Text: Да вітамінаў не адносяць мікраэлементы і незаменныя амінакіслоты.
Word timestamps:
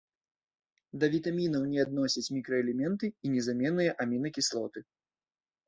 Да 1.03 1.09
вітамінаў 1.15 1.67
не 1.73 1.79
адносяць 1.85 2.25
мікраэлементы 2.37 3.13
і 3.13 3.27
незаменныя 3.37 3.95
амінакіслоты. 4.07 4.79